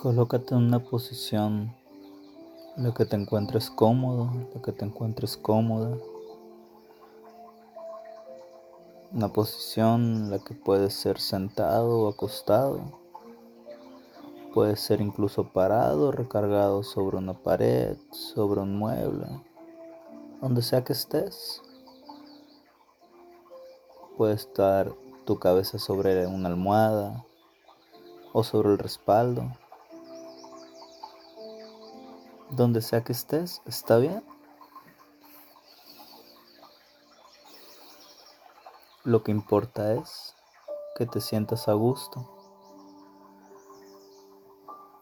[0.00, 1.74] Colócate en una posición
[2.76, 5.98] en la que te encuentres cómodo, en la que te encuentres cómoda.
[9.12, 12.80] Una posición en la que puedes ser sentado o acostado.
[14.54, 19.26] Puedes ser incluso parado, recargado sobre una pared, sobre un mueble,
[20.40, 21.60] donde sea que estés.
[24.16, 24.94] Puede estar
[25.24, 27.24] tu cabeza sobre una almohada
[28.32, 29.42] o sobre el respaldo.
[32.50, 34.24] Donde sea que estés, está bien.
[39.04, 40.34] Lo que importa es
[40.96, 42.28] que te sientas a gusto.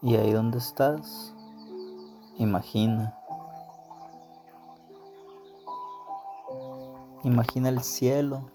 [0.01, 1.33] Y ahí donde estás,
[2.37, 3.17] imagina.
[7.23, 8.51] Imagina el cielo.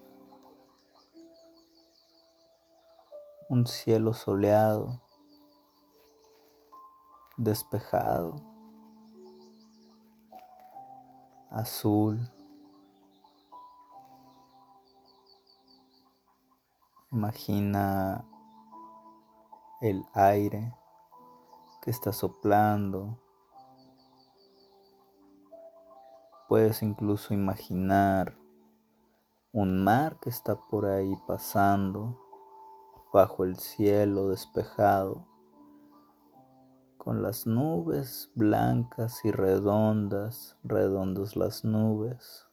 [3.48, 5.02] Un cielo soleado,
[7.36, 8.51] despejado.
[11.52, 12.18] Azul.
[17.10, 18.24] Imagina
[19.82, 20.74] el aire
[21.82, 23.18] que está soplando.
[26.48, 28.36] Puedes incluso imaginar
[29.52, 32.18] un mar que está por ahí pasando
[33.12, 35.31] bajo el cielo despejado
[37.02, 42.46] con las nubes blancas y redondas, redondas las nubes.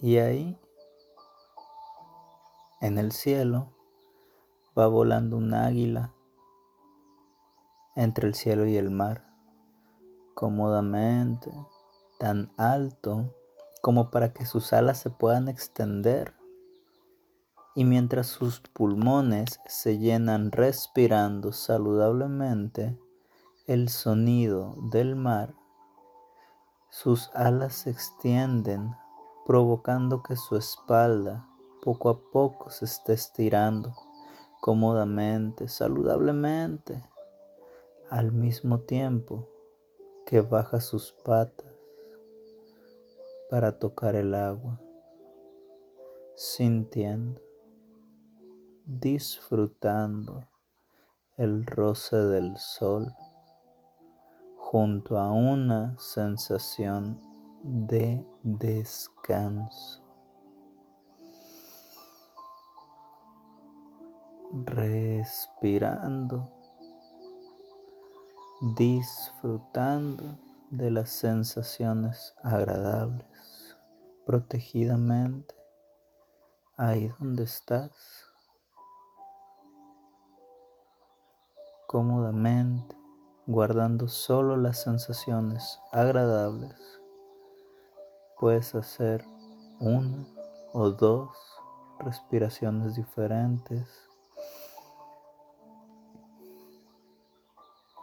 [0.00, 0.58] Y ahí,
[2.80, 3.76] en el cielo,
[4.76, 6.12] va volando un águila
[7.94, 9.24] entre el cielo y el mar,
[10.34, 11.52] cómodamente,
[12.18, 13.32] tan alto
[13.82, 16.34] como para que sus alas se puedan extender
[17.76, 22.98] y mientras sus pulmones se llenan respirando saludablemente
[23.66, 25.54] el sonido del mar,
[26.88, 28.96] sus alas se extienden
[29.44, 31.46] provocando que su espalda
[31.82, 33.94] poco a poco se esté estirando
[34.62, 37.04] cómodamente, saludablemente,
[38.08, 39.50] al mismo tiempo
[40.24, 41.66] que baja sus patas
[43.50, 44.80] para tocar el agua,
[46.34, 47.45] sintiendo
[48.86, 50.46] disfrutando
[51.36, 53.12] el roce del sol
[54.56, 57.20] junto a una sensación
[57.64, 60.02] de descanso.
[64.64, 66.48] Respirando,
[68.76, 70.38] disfrutando
[70.70, 73.76] de las sensaciones agradables,
[74.24, 75.56] protegidamente,
[76.76, 78.25] ahí donde estás.
[81.86, 82.96] Cómodamente,
[83.46, 87.00] guardando solo las sensaciones agradables.
[88.38, 89.24] Puedes hacer
[89.80, 90.26] una
[90.72, 91.36] o dos
[91.98, 94.08] respiraciones diferentes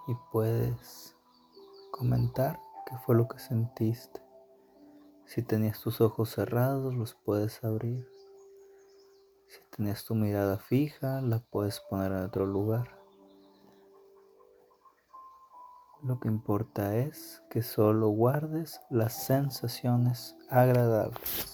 [0.07, 1.15] y puedes
[1.91, 4.21] comentar qué fue lo que sentiste.
[5.25, 8.07] Si tenías tus ojos cerrados, los puedes abrir.
[9.47, 13.02] Si tenías tu mirada fija, la puedes poner en otro lugar.
[16.03, 21.52] Lo que importa es que solo guardes las sensaciones agradables.